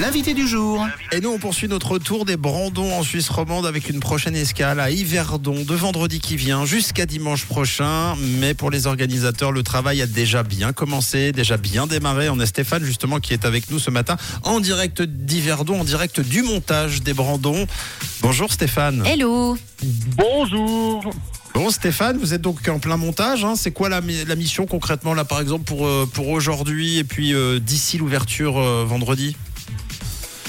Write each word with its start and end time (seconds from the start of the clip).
L'invité 0.00 0.34
du 0.34 0.46
jour. 0.46 0.86
Et 1.10 1.20
nous, 1.20 1.30
on 1.30 1.38
poursuit 1.38 1.68
notre 1.68 1.98
tour 1.98 2.24
des 2.26 2.36
Brandons 2.36 2.92
en 2.92 3.02
Suisse 3.02 3.28
romande 3.30 3.64
avec 3.64 3.88
une 3.88 3.98
prochaine 3.98 4.36
escale 4.36 4.78
à 4.78 4.90
Yverdon 4.90 5.64
de 5.64 5.74
vendredi 5.74 6.20
qui 6.20 6.36
vient 6.36 6.66
jusqu'à 6.66 7.06
dimanche 7.06 7.46
prochain. 7.46 8.14
Mais 8.38 8.52
pour 8.52 8.70
les 8.70 8.86
organisateurs, 8.86 9.52
le 9.52 9.62
travail 9.62 10.02
a 10.02 10.06
déjà 10.06 10.42
bien 10.42 10.72
commencé, 10.72 11.32
déjà 11.32 11.56
bien 11.56 11.86
démarré. 11.86 12.28
On 12.28 12.38
a 12.40 12.46
Stéphane 12.46 12.84
justement 12.84 13.20
qui 13.20 13.32
est 13.32 13.46
avec 13.46 13.70
nous 13.70 13.78
ce 13.78 13.90
matin 13.90 14.16
en 14.44 14.60
direct 14.60 15.00
d'Yverdon, 15.00 15.80
en 15.80 15.84
direct 15.84 16.20
du 16.20 16.42
montage 16.42 17.02
des 17.02 17.14
Brandons. 17.14 17.66
Bonjour 18.20 18.52
Stéphane. 18.52 19.02
Hello. 19.06 19.56
Bonjour. 20.16 21.10
Bon 21.56 21.70
Stéphane, 21.70 22.18
vous 22.18 22.34
êtes 22.34 22.42
donc 22.42 22.68
en 22.68 22.78
plein 22.78 22.98
montage. 22.98 23.42
hein. 23.42 23.54
C'est 23.56 23.70
quoi 23.70 23.88
la, 23.88 24.02
mi- 24.02 24.26
la 24.26 24.34
mission 24.36 24.66
concrètement 24.66 25.14
là 25.14 25.24
par 25.24 25.40
exemple 25.40 25.64
pour, 25.64 25.86
euh, 25.86 26.04
pour 26.04 26.28
aujourd'hui 26.28 26.98
et 26.98 27.04
puis 27.04 27.32
euh, 27.32 27.58
d'ici 27.58 27.96
l'ouverture 27.96 28.58
euh, 28.58 28.84
vendredi? 28.84 29.38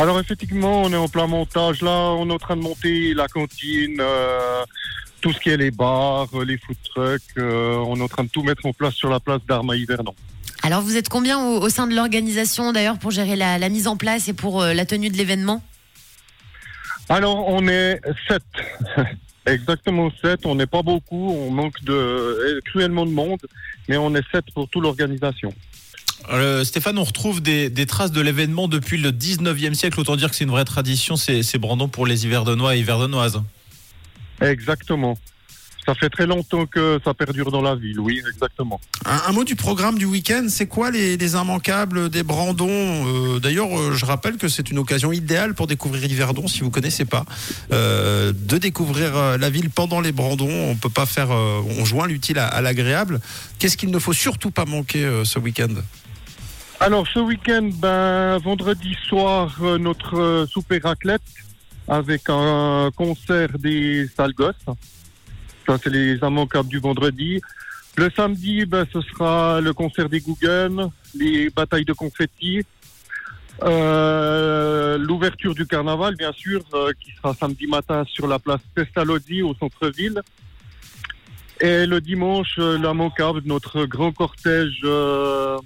Alors 0.00 0.18
effectivement, 0.18 0.82
on 0.82 0.92
est 0.92 0.96
en 0.96 1.06
plein 1.06 1.28
montage 1.28 1.80
là. 1.80 1.92
On 1.92 2.28
est 2.28 2.32
en 2.32 2.38
train 2.38 2.56
de 2.56 2.62
monter 2.62 3.14
la 3.14 3.28
cantine, 3.28 3.98
euh, 4.00 4.64
tout 5.20 5.32
ce 5.32 5.38
qui 5.38 5.50
est 5.50 5.56
les 5.56 5.70
bars, 5.70 6.26
les 6.44 6.58
food 6.58 6.76
trucks. 6.92 7.22
euh, 7.38 7.76
on 7.86 8.00
est 8.00 8.02
en 8.02 8.08
train 8.08 8.24
de 8.24 8.28
tout 8.28 8.42
mettre 8.42 8.66
en 8.66 8.72
place 8.72 8.94
sur 8.94 9.08
la 9.08 9.20
place 9.20 9.42
d'Armes 9.48 9.70
à 9.70 9.76
Yverdon. 9.76 10.16
Alors 10.64 10.82
vous 10.82 10.96
êtes 10.96 11.08
combien 11.08 11.38
au, 11.38 11.60
au 11.60 11.68
sein 11.68 11.86
de 11.86 11.94
l'organisation 11.94 12.72
d'ailleurs 12.72 12.98
pour 12.98 13.12
gérer 13.12 13.36
la, 13.36 13.58
la 13.58 13.68
mise 13.68 13.86
en 13.86 13.96
place 13.96 14.26
et 14.26 14.32
pour 14.32 14.60
euh, 14.60 14.74
la 14.74 14.84
tenue 14.84 15.10
de 15.10 15.16
l'événement? 15.16 15.62
Alors 17.08 17.46
on 17.46 17.68
est 17.68 18.00
sept. 18.26 18.42
Exactement 19.46 20.10
sept. 20.22 20.44
On 20.44 20.56
n'est 20.56 20.66
pas 20.66 20.82
beaucoup. 20.82 21.30
On 21.30 21.50
manque 21.50 21.82
de 21.84 22.60
cruellement 22.66 23.06
de 23.06 23.12
monde, 23.12 23.40
mais 23.88 23.96
on 23.96 24.14
est 24.14 24.24
sept 24.32 24.44
pour 24.52 24.68
toute 24.68 24.82
l'organisation. 24.82 25.54
Euh, 26.32 26.64
Stéphane, 26.64 26.98
on 26.98 27.04
retrouve 27.04 27.40
des, 27.40 27.70
des 27.70 27.86
traces 27.86 28.10
de 28.10 28.20
l'événement 28.20 28.68
depuis 28.68 28.98
le 28.98 29.10
19e 29.10 29.74
siècle. 29.74 30.00
Autant 30.00 30.16
dire 30.16 30.30
que 30.30 30.36
c'est 30.36 30.44
une 30.44 30.50
vraie 30.50 30.64
tradition, 30.64 31.16
c'est 31.16 31.58
Brandon 31.58 31.88
pour 31.88 32.06
les 32.06 32.26
Yverdonnois 32.26 32.76
et 32.76 32.80
Yverdonnoises. 32.80 33.42
Exactement. 34.40 35.16
Ça 35.86 35.94
fait 35.94 36.10
très 36.10 36.26
longtemps 36.26 36.66
que 36.66 36.98
ça 37.04 37.14
perdure 37.14 37.52
dans 37.52 37.62
la 37.62 37.76
ville. 37.76 38.00
Oui, 38.00 38.20
exactement. 38.28 38.80
Un, 39.04 39.20
un 39.28 39.32
mot 39.32 39.44
du 39.44 39.54
programme 39.54 39.98
du 39.98 40.04
week-end, 40.04 40.46
c'est 40.48 40.66
quoi 40.66 40.90
les, 40.90 41.16
les 41.16 41.34
immanquables 41.34 42.10
des 42.10 42.24
Brandons 42.24 42.66
Euh, 42.68 43.38
D'ailleurs, 43.38 43.68
euh, 43.78 43.92
je 43.94 44.04
rappelle 44.04 44.36
que 44.36 44.48
c'est 44.48 44.68
une 44.70 44.78
occasion 44.78 45.12
idéale 45.12 45.54
pour 45.54 45.68
découvrir 45.68 46.04
Yverdon, 46.10 46.48
si 46.48 46.60
vous 46.62 46.70
connaissez 46.70 47.04
pas, 47.04 47.24
euh, 47.72 48.32
de 48.34 48.58
découvrir 48.58 49.38
la 49.38 49.48
ville 49.48 49.70
pendant 49.70 50.00
les 50.00 50.10
Brandons. 50.10 50.50
On 50.70 50.74
peut 50.74 50.90
pas 50.90 51.06
faire, 51.06 51.30
on 51.30 51.84
joint 51.84 52.08
l'utile 52.08 52.38
à, 52.40 52.48
à 52.48 52.60
l'agréable. 52.60 53.20
Qu'est-ce 53.60 53.76
qu'il 53.76 53.90
ne 53.92 53.98
faut 54.00 54.12
surtout 54.12 54.50
pas 54.50 54.64
manquer 54.64 55.08
ce 55.24 55.38
week-end? 55.38 55.74
Alors 56.80 57.06
ce 57.06 57.20
week-end, 57.20 57.70
ben, 57.74 58.38
vendredi 58.38 58.94
soir, 59.08 59.56
notre 59.78 60.46
souper 60.50 60.80
raclette 60.82 61.22
avec 61.88 62.22
un 62.28 62.90
concert 62.96 63.50
des 63.58 64.08
sales 64.16 64.34
gosses. 64.34 64.54
Ça, 65.66 65.78
c'est 65.82 65.90
les 65.90 66.14
immanquables 66.16 66.68
du 66.68 66.78
vendredi. 66.78 67.40
Le 67.96 68.10
samedi, 68.14 68.66
ben, 68.66 68.86
ce 68.92 69.00
sera 69.00 69.60
le 69.60 69.72
concert 69.72 70.08
des 70.08 70.20
Guggen, 70.20 70.90
les 71.14 71.50
batailles 71.50 71.84
de 71.84 71.92
confettis, 71.94 72.62
euh, 73.62 74.98
l'ouverture 74.98 75.54
du 75.54 75.66
carnaval, 75.66 76.14
bien 76.16 76.32
sûr, 76.32 76.62
euh, 76.74 76.92
qui 77.00 77.12
sera 77.16 77.34
samedi 77.34 77.66
matin 77.66 78.04
sur 78.06 78.26
la 78.26 78.38
place 78.38 78.60
Pestalozzi 78.74 79.42
au 79.42 79.54
centre-ville. 79.54 80.20
Et 81.60 81.86
le 81.86 82.00
dimanche, 82.02 82.56
euh, 82.58 82.76
l'immanquable, 82.76 83.40
notre 83.46 83.86
grand 83.86 84.12
cortège 84.12 84.80
euh, 84.84 85.56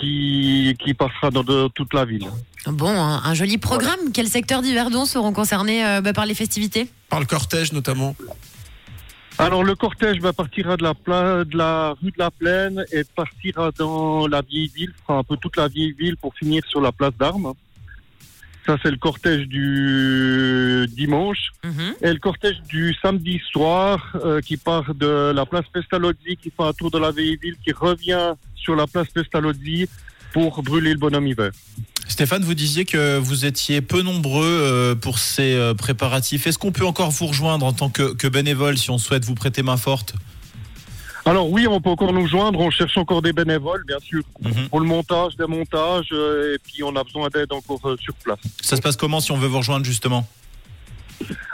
qui, 0.00 0.74
qui 0.82 0.94
passera 0.94 1.30
dans 1.30 1.44
de- 1.44 1.68
toute 1.74 1.92
la 1.92 2.06
ville. 2.06 2.26
Bon, 2.66 2.88
un, 2.88 3.22
un 3.22 3.34
joli 3.34 3.58
programme. 3.58 4.00
Quel 4.14 4.26
secteur 4.26 4.62
d'Yverdon 4.62 5.04
seront 5.04 5.34
concernés 5.34 5.84
euh, 5.86 6.00
bah, 6.00 6.14
par 6.14 6.24
les 6.24 6.34
festivités? 6.34 6.88
Par 7.10 7.20
le 7.20 7.26
cortège 7.26 7.72
notamment. 7.74 8.16
Alors 9.38 9.62
le 9.64 9.74
cortège 9.74 10.18
va 10.20 10.32
partira 10.32 10.76
de 10.78 10.82
la, 10.82 10.94
pla- 10.94 11.44
de 11.44 11.56
la 11.58 11.94
rue 12.02 12.10
de 12.10 12.18
la 12.18 12.30
Plaine 12.30 12.84
et 12.90 13.02
partira 13.04 13.70
dans 13.72 14.26
la 14.26 14.40
vieille 14.40 14.70
ville, 14.74 14.92
un 15.08 15.22
peu 15.22 15.36
toute 15.36 15.56
la 15.58 15.68
vieille 15.68 15.92
ville 15.92 16.16
pour 16.16 16.34
finir 16.34 16.62
sur 16.66 16.80
la 16.80 16.90
place 16.90 17.12
d'Armes. 17.18 17.52
Ça 18.66 18.76
c'est 18.82 18.90
le 18.90 18.96
cortège 18.96 19.46
du 19.46 20.86
dimanche. 20.88 21.50
Mhm. 21.64 21.94
Et 22.00 22.12
le 22.14 22.18
cortège 22.18 22.60
du 22.62 22.94
samedi 23.02 23.40
soir 23.52 24.16
euh, 24.24 24.40
qui 24.40 24.56
part 24.56 24.94
de 24.94 25.32
la 25.34 25.44
place 25.44 25.66
Pestalozzi, 25.72 26.36
qui 26.40 26.50
fait 26.50 26.62
un 26.64 26.72
tour 26.72 26.90
de 26.90 26.98
la 26.98 27.10
vieille 27.10 27.36
ville, 27.36 27.56
qui 27.62 27.72
revient 27.72 28.32
sur 28.54 28.74
la 28.74 28.86
place 28.86 29.08
Pestalozzi 29.08 29.86
pour 30.32 30.62
brûler 30.62 30.92
le 30.94 30.98
bonhomme 30.98 31.26
hiver. 31.26 31.50
Stéphane, 32.08 32.42
vous 32.44 32.54
disiez 32.54 32.84
que 32.84 33.18
vous 33.18 33.44
étiez 33.44 33.80
peu 33.80 34.02
nombreux 34.02 34.44
euh, 34.46 34.94
pour 34.94 35.18
ces 35.18 35.54
euh, 35.54 35.74
préparatifs. 35.74 36.46
Est-ce 36.46 36.58
qu'on 36.58 36.72
peut 36.72 36.86
encore 36.86 37.10
vous 37.10 37.26
rejoindre 37.26 37.66
en 37.66 37.72
tant 37.72 37.90
que, 37.90 38.14
que 38.14 38.28
bénévole 38.28 38.78
si 38.78 38.90
on 38.90 38.98
souhaite 38.98 39.24
vous 39.24 39.34
prêter 39.34 39.62
main 39.62 39.76
forte? 39.76 40.14
Alors 41.24 41.50
oui, 41.50 41.66
on 41.66 41.80
peut 41.80 41.90
encore 41.90 42.12
nous 42.12 42.28
joindre, 42.28 42.60
on 42.60 42.70
cherche 42.70 42.96
encore 42.96 43.20
des 43.20 43.32
bénévoles, 43.32 43.82
bien 43.84 43.98
sûr, 43.98 44.22
Mhm. 44.42 44.68
pour 44.68 44.78
le 44.78 44.86
montage, 44.86 45.34
démontage, 45.36 46.06
euh, 46.12 46.54
et 46.54 46.58
puis 46.58 46.84
on 46.84 46.94
a 46.94 47.02
besoin 47.02 47.28
d'aide 47.28 47.52
encore 47.52 47.80
sur 48.00 48.14
place. 48.14 48.38
Ça 48.62 48.76
se 48.76 48.80
passe 48.80 48.96
comment 48.96 49.18
si 49.20 49.32
on 49.32 49.36
veut 49.36 49.48
vous 49.48 49.58
rejoindre 49.58 49.84
justement? 49.84 50.26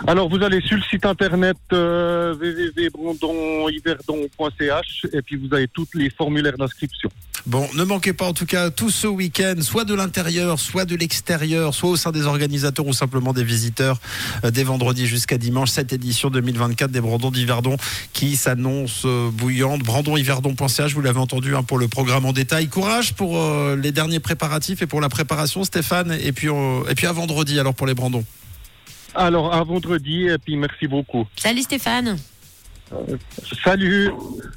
Alors 0.06 0.28
vous 0.28 0.42
allez 0.42 0.60
sur 0.60 0.76
le 0.76 0.82
site 0.82 1.06
internet 1.06 1.56
euh, 1.72 2.34
www.brandonyverdon.ch 2.34 5.06
et 5.12 5.22
puis 5.22 5.36
vous 5.36 5.54
avez 5.54 5.68
tous 5.68 5.88
les 5.94 6.10
formulaires 6.10 6.58
d'inscription. 6.58 7.08
Bon, 7.44 7.68
ne 7.74 7.82
manquez 7.82 8.12
pas 8.12 8.26
en 8.26 8.34
tout 8.34 8.46
cas 8.46 8.70
tout 8.70 8.90
ce 8.90 9.08
week-end, 9.08 9.56
soit 9.62 9.84
de 9.84 9.94
l'intérieur, 9.94 10.60
soit 10.60 10.84
de 10.84 10.94
l'extérieur, 10.94 11.74
soit 11.74 11.90
au 11.90 11.96
sein 11.96 12.12
des 12.12 12.26
organisateurs 12.26 12.86
ou 12.86 12.92
simplement 12.92 13.32
des 13.32 13.42
visiteurs, 13.42 13.98
euh, 14.44 14.52
dès 14.52 14.62
vendredi 14.62 15.08
jusqu'à 15.08 15.38
dimanche, 15.38 15.70
cette 15.70 15.92
édition 15.92 16.30
2024 16.30 16.92
des 16.92 17.00
Brandons 17.00 17.32
d'Yverdon 17.32 17.76
qui 18.12 18.36
s'annonce 18.36 19.02
euh, 19.06 19.28
bouillante. 19.32 19.82
Brandonyverdon.ch, 19.82 20.94
vous 20.94 21.00
l'avez 21.00 21.18
entendu 21.18 21.56
hein, 21.56 21.64
pour 21.64 21.78
le 21.78 21.88
programme 21.88 22.26
en 22.26 22.32
détail. 22.32 22.68
Courage 22.68 23.14
pour 23.14 23.36
euh, 23.36 23.76
les 23.76 23.90
derniers 23.90 24.20
préparatifs 24.20 24.82
et 24.82 24.86
pour 24.86 25.00
la 25.00 25.08
préparation, 25.08 25.64
Stéphane, 25.64 26.16
et 26.22 26.32
puis, 26.32 26.48
euh, 26.48 26.84
et 26.88 26.94
puis 26.94 27.06
à 27.06 27.12
vendredi 27.12 27.58
alors 27.58 27.74
pour 27.74 27.88
les 27.88 27.94
Brandons. 27.94 28.24
Alors 29.14 29.52
à 29.52 29.62
vendredi 29.62 30.28
et 30.28 30.38
puis 30.38 30.56
merci 30.56 30.86
beaucoup. 30.86 31.26
Salut 31.36 31.62
Stéphane. 31.62 32.16
Salut 33.64 34.10